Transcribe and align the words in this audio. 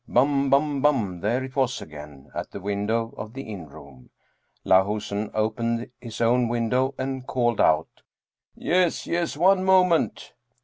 Bum 0.07 0.49
bum 0.49 0.81
bum 0.81 1.19
there 1.19 1.43
it 1.43 1.55
was 1.55 1.79
again, 1.79 2.31
at 2.33 2.49
the 2.49 2.59
window 2.59 3.13
of 3.17 3.33
the 3.33 3.43
inn 3.43 3.67
room. 3.67 4.09
Lahusen 4.65 5.29
opened 5.35 5.91
his 5.99 6.19
own 6.19 6.47
window 6.47 6.95
and 6.97 7.27
called 7.27 7.61
out," 7.61 8.01
Yes, 8.55 9.05
yes, 9.05 9.37
one 9.37 9.63
moment." 9.63 10.33